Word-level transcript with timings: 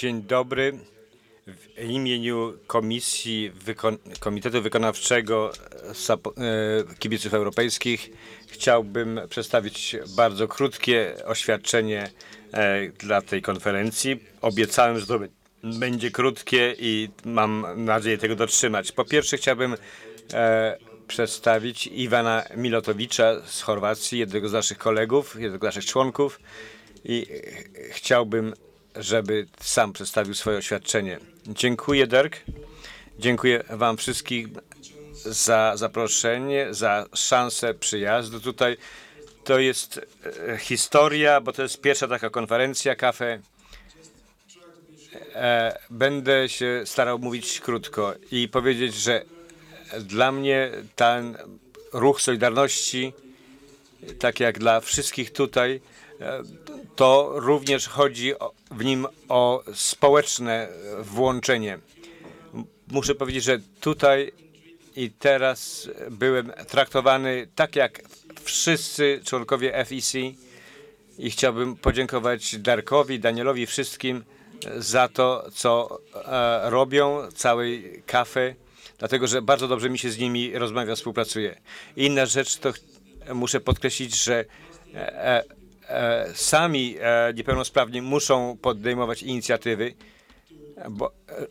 Dzień 0.00 0.22
dobry. 0.22 0.78
W 1.46 1.90
imieniu 1.90 2.52
Komisji 2.66 3.50
Wykon 3.50 3.98
Komitetu 4.20 4.62
Wykonawczego 4.62 5.52
Sap- 5.92 6.32
e, 6.38 6.94
Kibiców 6.98 7.34
Europejskich 7.34 8.10
chciałbym 8.46 9.20
przedstawić 9.28 9.96
bardzo 10.16 10.48
krótkie 10.48 11.14
oświadczenie 11.24 12.10
e, 12.52 12.88
dla 12.88 13.22
tej 13.22 13.42
konferencji. 13.42 14.24
Obiecałem, 14.40 14.98
że 14.98 15.06
to 15.06 15.18
będzie 15.64 16.10
krótkie 16.10 16.74
i 16.78 17.08
mam 17.24 17.66
nadzieję 17.76 18.18
tego 18.18 18.36
dotrzymać. 18.36 18.92
Po 18.92 19.04
pierwsze 19.04 19.36
chciałbym 19.36 19.76
e, 20.32 20.78
przedstawić 21.08 21.86
Iwana 21.86 22.44
Milotowicza 22.56 23.46
z 23.46 23.62
Chorwacji, 23.62 24.18
jednego 24.18 24.48
z 24.48 24.52
naszych 24.52 24.78
kolegów, 24.78 25.40
jednego 25.40 25.66
z 25.66 25.68
naszych 25.68 25.86
członków 25.90 26.40
i 27.04 27.26
e, 27.30 27.92
chciałbym, 27.92 28.54
żeby 28.96 29.46
sam 29.60 29.92
przedstawił 29.92 30.34
swoje 30.34 30.58
oświadczenie. 30.58 31.18
Dziękuję, 31.46 32.06
Dirk. 32.06 32.36
Dziękuję 33.18 33.64
Wam 33.70 33.96
wszystkim 33.96 34.60
za 35.24 35.72
zaproszenie, 35.76 36.66
za 36.70 37.06
szansę 37.14 37.74
przyjazdu 37.74 38.40
tutaj. 38.40 38.76
To 39.44 39.58
jest 39.58 40.00
e, 40.48 40.58
historia, 40.58 41.40
bo 41.40 41.52
to 41.52 41.62
jest 41.62 41.80
pierwsza 41.80 42.08
taka 42.08 42.30
konferencja 42.30 42.94
kafe. 42.96 43.38
E, 45.34 45.78
Będę 45.90 46.48
się 46.48 46.82
starał 46.84 47.18
mówić 47.18 47.60
krótko 47.60 48.14
i 48.30 48.48
powiedzieć, 48.48 48.94
że 48.94 49.24
dla 50.00 50.32
mnie 50.32 50.70
ten 50.96 51.36
ruch 51.92 52.20
Solidarności, 52.20 53.12
tak 54.18 54.40
jak 54.40 54.58
dla 54.58 54.80
wszystkich 54.80 55.32
tutaj, 55.32 55.80
to 56.96 57.32
również 57.34 57.88
chodzi 57.88 58.32
w 58.70 58.84
nim 58.84 59.06
o 59.28 59.62
społeczne 59.74 60.68
włączenie. 61.02 61.78
Muszę 62.88 63.14
powiedzieć, 63.14 63.44
że 63.44 63.58
tutaj 63.80 64.32
i 64.96 65.10
teraz 65.10 65.90
byłem 66.10 66.52
traktowany 66.68 67.48
tak 67.54 67.76
jak 67.76 68.02
wszyscy 68.42 69.20
członkowie 69.24 69.84
FEC 69.84 70.14
i 71.18 71.30
chciałbym 71.30 71.76
podziękować 71.76 72.58
Darkowi, 72.58 73.20
Danielowi, 73.20 73.66
wszystkim 73.66 74.24
za 74.76 75.08
to, 75.08 75.44
co 75.54 75.98
e, 76.14 76.70
robią, 76.70 77.28
całej 77.34 78.02
kafy, 78.06 78.54
dlatego 78.98 79.26
że 79.26 79.42
bardzo 79.42 79.68
dobrze 79.68 79.90
mi 79.90 79.98
się 79.98 80.10
z 80.10 80.18
nimi 80.18 80.58
rozmawia, 80.58 80.94
współpracuje. 80.94 81.60
Inna 81.96 82.26
rzecz 82.26 82.56
to 82.56 82.72
muszę 83.34 83.60
podkreślić, 83.60 84.24
że 84.24 84.44
e, 84.94 85.24
e, 85.24 85.59
sami 86.34 86.96
e, 87.00 87.32
niepełnosprawni 87.34 88.02
muszą 88.02 88.56
podejmować 88.62 89.22
inicjatywy, 89.22 89.94
bo 90.90 91.12
e, 91.28 91.46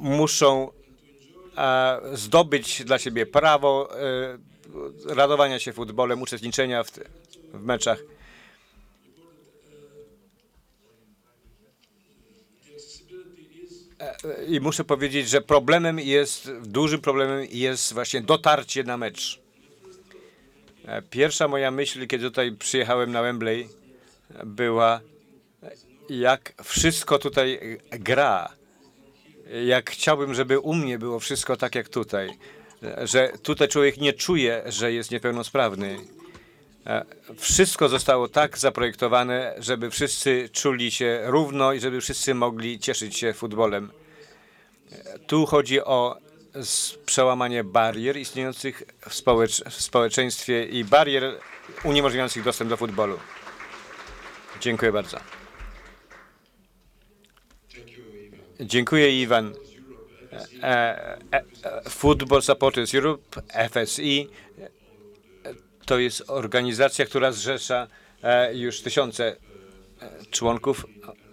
muszą 0.00 0.70
e, 1.56 2.00
zdobyć 2.12 2.84
dla 2.84 2.98
siebie 2.98 3.26
prawo 3.26 3.88
e, 4.00 5.14
radowania 5.14 5.58
się 5.58 5.72
futbolem, 5.72 6.22
uczestniczenia 6.22 6.84
w, 6.84 6.90
w 7.52 7.62
meczach. 7.62 7.98
E, 14.00 14.44
I 14.44 14.60
muszę 14.60 14.84
powiedzieć, 14.84 15.28
że 15.28 15.40
problemem 15.40 15.98
jest, 15.98 16.50
dużym 16.62 17.00
problemem 17.00 17.46
jest 17.50 17.92
właśnie 17.92 18.20
dotarcie 18.20 18.84
na 18.84 18.96
mecz. 18.96 19.40
E, 20.86 21.02
Pierwsza 21.02 21.48
moja 21.48 21.70
myśl, 21.70 22.06
kiedy 22.06 22.24
tutaj 22.24 22.52
przyjechałem 22.52 23.12
na 23.12 23.22
Wembley, 23.22 23.68
była, 24.44 25.00
jak 26.10 26.52
wszystko 26.64 27.18
tutaj 27.18 27.78
gra. 27.90 28.48
Jak 29.64 29.90
chciałbym, 29.90 30.34
żeby 30.34 30.58
u 30.58 30.74
mnie 30.74 30.98
było 30.98 31.20
wszystko 31.20 31.56
tak 31.56 31.74
jak 31.74 31.88
tutaj. 31.88 32.30
Że 33.04 33.32
tutaj 33.42 33.68
człowiek 33.68 33.96
nie 33.96 34.12
czuje, 34.12 34.62
że 34.66 34.92
jest 34.92 35.10
niepełnosprawny. 35.10 35.96
E, 36.86 37.04
Wszystko 37.36 37.88
zostało 37.88 38.28
tak 38.28 38.58
zaprojektowane, 38.58 39.54
żeby 39.58 39.90
wszyscy 39.90 40.48
czuli 40.52 40.90
się 40.90 41.22
równo 41.24 41.72
i 41.72 41.80
żeby 41.80 42.00
wszyscy 42.00 42.34
mogli 42.34 42.78
cieszyć 42.78 43.16
się 43.18 43.32
futbolem. 43.32 43.90
E, 44.92 45.18
Tu 45.18 45.46
chodzi 45.46 45.80
o 45.84 46.16
przełamanie 47.06 47.64
barier 47.64 48.16
istniejących 48.16 48.82
w, 49.08 49.14
społecz 49.14 49.64
w 49.64 49.82
społeczeństwie 49.82 50.64
i 50.64 50.84
barier 50.84 51.38
uniemożliwiających 51.84 52.44
dostęp 52.44 52.70
do 52.70 52.76
futbolu. 52.76 53.18
Dziękuję 54.60 54.92
bardzo. 54.92 55.18
Dziękuję 58.60 59.22
Iwan. 59.22 59.54
E, 60.62 60.62
e, 60.62 61.18
e, 61.32 61.90
Football 61.90 62.42
Supporters 62.42 62.94
Europe, 62.94 63.42
FSI, 63.70 64.28
to 65.86 65.98
jest 65.98 66.22
organizacja, 66.26 67.06
która 67.06 67.32
zrzesza 67.32 67.86
e, 68.22 68.54
już 68.56 68.80
tysiące 68.80 69.36
członków. 70.30 70.86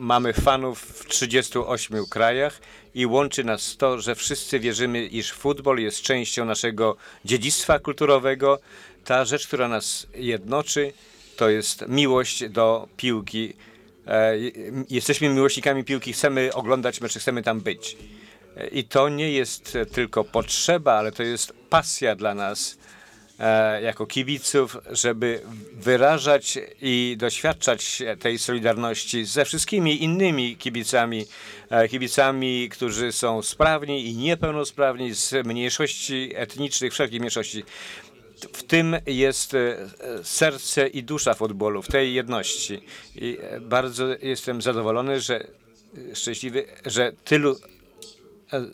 Mamy 0.00 0.32
fanów 0.32 0.80
w 0.80 1.04
38 1.04 2.06
krajach 2.06 2.60
i 2.94 3.06
łączy 3.06 3.44
nas 3.44 3.76
to, 3.76 4.00
że 4.00 4.14
wszyscy 4.14 4.60
wierzymy, 4.60 5.06
iż 5.06 5.32
futbol 5.32 5.78
jest 5.78 6.02
częścią 6.02 6.44
naszego 6.44 6.96
dziedzictwa 7.24 7.78
kulturowego. 7.78 8.58
Ta 9.04 9.24
rzecz, 9.24 9.46
która 9.46 9.68
nas 9.68 10.06
jednoczy, 10.14 10.92
to 11.36 11.48
jest 11.48 11.84
miłość 11.88 12.48
do 12.48 12.88
piłki. 12.96 13.52
E, 14.06 14.34
Jesteśmy 14.90 15.28
miłośnikami 15.28 15.84
piłki, 15.84 16.12
chcemy 16.12 16.54
oglądać 16.54 17.00
mecze, 17.00 17.20
chcemy 17.20 17.42
tam 17.42 17.60
być. 17.60 17.96
E, 18.56 18.66
I 18.66 18.84
to 18.84 19.08
nie 19.08 19.32
jest 19.32 19.78
tylko 19.92 20.24
potrzeba, 20.24 20.92
ale 20.92 21.12
to 21.12 21.22
jest 21.22 21.52
pasja 21.70 22.16
dla 22.16 22.34
nas 22.34 22.78
jako 23.82 24.06
kibiców, 24.06 24.76
żeby 24.90 25.40
wyrażać 25.72 26.58
i 26.82 27.16
doświadczać 27.18 28.02
tej 28.20 28.38
solidarności 28.38 29.24
ze 29.24 29.44
wszystkimi 29.44 30.02
innymi 30.02 30.56
kibicami, 30.56 31.26
e, 31.70 31.88
kibicami, 31.88 32.68
którzy 32.68 33.12
są 33.12 33.42
sprawni 33.42 34.06
i 34.06 34.16
niepełnosprawni, 34.16 35.14
z 35.14 35.46
mniejszości 35.46 36.30
etnicznych, 36.34 36.92
wszelkich 36.92 37.20
mniejszości. 37.20 37.64
W 38.52 38.62
tym 38.62 38.96
jest 39.06 39.54
e, 39.54 39.58
e, 39.58 40.24
serce 40.24 40.88
i 40.88 41.02
dusza 41.02 41.34
futbolu, 41.34 41.82
w 41.82 41.88
tej 41.88 42.14
jedności. 42.14 42.80
I 43.16 43.38
e, 43.40 43.60
bardzo 43.60 44.06
jestem 44.22 44.62
zadowolony, 44.62 45.20
że 45.20 45.46
e, 46.10 46.16
szczęśliwy, 46.16 46.64
że 46.86 47.12
tylu 47.24 47.56
e, 48.52 48.64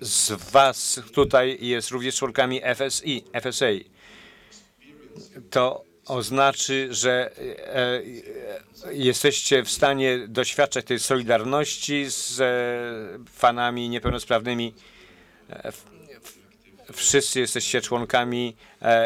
z 0.00 0.50
Was 0.50 1.00
tutaj 1.12 1.58
jest 1.60 1.90
również 1.90 2.16
członkami 2.16 2.60
FSI, 2.76 3.24
FSA. 3.42 3.93
To 5.50 5.84
oznaczy, 6.06 6.88
że 6.90 7.30
e, 7.38 7.76
e, 7.76 8.94
jesteście 8.94 9.62
w 9.62 9.70
stanie 9.70 10.28
doświadczać 10.28 10.84
tej 10.86 10.98
solidarności 10.98 12.06
z 12.10 12.40
e, 12.40 13.24
fanami 13.32 13.88
niepełnosprawnymi. 13.88 14.74
Wszyscy 16.92 17.40
jesteście 17.40 17.80
członkami 17.80 18.56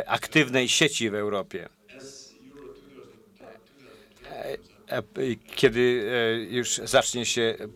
aktywnej 0.07 0.69
sieci 0.69 1.11
w 1.11 1.15
Europie. 1.15 1.69
E, 4.33 4.55
i 4.55 4.78
Kiedy 5.56 6.10
e, 6.12 6.54
już 6.54 6.81
zacznie 6.84 7.26
się, 7.26 7.43
e, 7.43 7.65
e, 7.65 7.69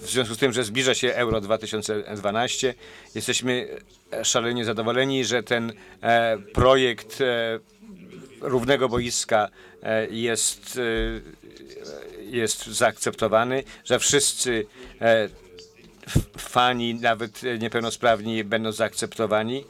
w 0.00 0.10
związku 0.10 0.34
z 0.34 0.38
tym, 0.38 0.52
że 0.52 0.64
zbliża 0.64 0.94
się 0.94 1.14
Euro 1.14 1.40
2012, 1.40 2.74
jesteśmy 3.14 3.68
e, 4.12 4.24
szalenie 4.24 4.64
zadowoleni, 4.64 5.24
że 5.24 5.42
ten 5.42 5.72
e, 6.02 6.38
projekt 6.38 7.20
e, 7.20 7.58
równego 8.40 8.88
boiska 8.88 9.48
e, 9.82 10.06
jest, 10.06 10.78
e, 10.78 12.22
jest 12.24 12.66
zaakceptowany, 12.66 13.64
że 13.84 13.98
wszyscy 13.98 14.66
e, 15.00 15.28
fani, 16.38 16.94
nawet 16.94 17.44
e, 17.44 17.58
niepełnosprawni, 17.58 18.44
będą 18.44 18.72
zaakceptowani, 18.72 19.64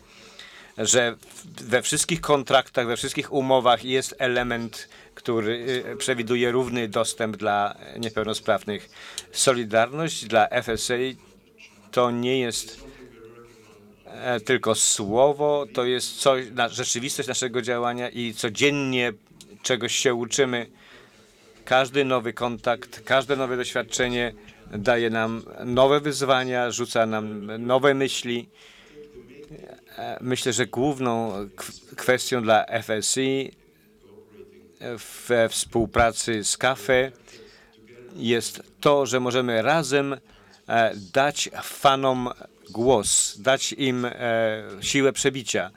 że 0.79 1.17
we 1.61 1.83
wszystkich 1.83 2.21
kontraktach, 2.21 2.87
we 2.87 2.97
wszystkich 2.97 3.33
umowach 3.33 3.85
jest 3.85 4.15
element, 4.19 4.89
który 5.15 5.85
e, 5.87 5.97
przewiduje 5.97 6.53
równy 6.53 6.89
dostęp 6.89 7.37
dla 7.37 7.77
niepełnosprawnych. 7.99 8.91
Solidarność 9.33 10.25
dla 10.25 10.49
FSA 10.63 10.95
to 11.91 12.11
nie 12.11 12.41
jest 12.41 12.85
e, 14.07 14.41
tylko 14.41 14.75
słowo, 14.75 15.67
to 15.75 15.85
jest 15.85 16.17
coś, 16.21 16.45
na, 16.51 16.69
rzeczywistość 16.69 17.29
naszego 17.29 17.63
działania 17.63 18.09
i 18.09 18.35
codziennie 18.35 19.13
czegoś 19.63 19.97
się 19.97 20.15
uczymy. 20.15 20.67
Każdy 21.65 22.05
nowy 22.05 22.33
kontakt, 22.33 23.05
każde 23.05 23.37
nowe 23.37 23.57
doświadczenie 23.57 24.33
daje 24.71 25.11
nam 25.11 25.43
nowe 25.65 26.01
wyzwania, 26.01 26.71
rzuca 26.71 27.07
nam 27.07 27.47
nowe 27.67 27.95
myśli. 27.95 28.49
E, 29.99 30.19
Myślę, 30.21 30.53
że 30.53 30.67
główną 30.67 31.33
kwestią 31.97 32.43
dla 32.43 32.67
FSI 32.83 33.53
we 35.29 35.49
współpracy 35.49 36.45
z 36.45 36.57
CAFE 36.57 37.13
jest 38.17 38.63
to, 38.81 39.07
że 39.07 39.21
możemy 39.21 39.63
razem 39.63 40.17
e, 40.69 40.93
dać 41.13 41.51
fanom 41.63 42.29
głos, 42.71 43.39
dać 43.39 43.73
im 43.73 44.05
e, 44.05 44.13
siłę 44.81 45.13
przebicia. 45.13 45.71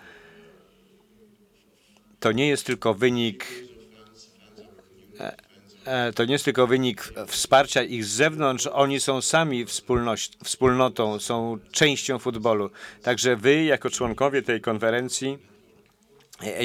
To 2.20 2.32
nie 2.32 2.48
jest 2.48 2.66
tylko 2.66 2.94
wynik 2.94 3.46
e, 5.20 5.45
to 6.16 6.26
nie 6.26 6.34
jest 6.34 6.46
tylko 6.46 6.68
wynik 6.68 7.14
wsparcia 7.28 7.84
ich 7.84 8.06
z 8.06 8.10
zewnątrz, 8.10 8.68
oni 8.68 9.00
są 9.00 9.22
sami 9.22 9.66
wspólnotą, 10.44 11.20
są 11.20 11.58
częścią 11.72 12.20
futbolu. 12.20 12.70
Także 13.04 13.36
wy, 13.36 13.64
jako 13.64 13.90
członkowie 13.90 14.42
tej 14.42 14.62
konferencji, 14.62 15.38
e, 16.44 16.60
e, 16.60 16.64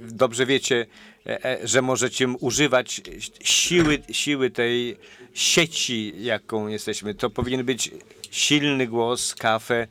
dobrze 0.00 0.46
wiecie, 0.46 0.86
e, 1.26 1.44
e, 1.44 1.68
że 1.68 1.82
możecie 1.82 2.28
używać 2.28 3.00
siły, 3.42 4.02
siły 4.10 4.50
tej 4.50 4.96
sieci, 5.34 6.12
jaką 6.18 6.68
jesteśmy. 6.68 7.14
To 7.14 7.30
powinien 7.30 7.64
być 7.64 7.90
silny 8.30 8.86
głos 8.86 9.34
kafe 9.34 9.86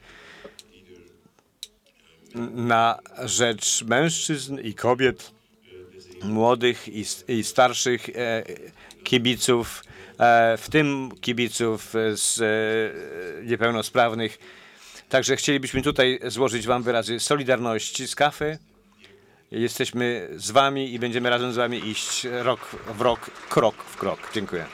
na 2.54 3.00
rzecz 3.24 3.84
mężczyzn 3.84 4.60
i 4.60 4.74
kobiet, 4.74 5.32
młodych 6.24 6.88
i, 6.88 7.06
i 7.28 7.44
starszych 7.44 8.10
e, 8.10 8.44
kibiców, 9.04 9.84
e, 10.20 10.58
w 10.58 10.70
tym 10.70 11.12
kibiców 11.22 11.94
z 12.14 12.42
e, 12.42 13.46
niepełnosprawnych. 13.46 14.40
Także 15.10 15.36
chcielibyśmy 15.36 15.82
tutaj 15.82 16.20
złożyć 16.28 16.68
Wam 16.68 16.84
wyrazy 16.84 17.20
solidarności 17.20 18.08
z 18.08 18.16
kafe. 18.16 18.58
Jesteśmy 19.52 20.30
z 20.36 20.52
Wami 20.52 20.94
i 20.94 21.00
będziemy 21.00 21.30
razem 21.30 21.54
z 21.54 21.56
Wami 21.56 21.90
iść 21.90 22.28
rok 22.32 22.60
w 22.98 23.02
rok, 23.02 23.32
krok 23.50 23.84
w 23.84 23.98
krok. 23.98 24.20
Dziękuję. 24.34 24.66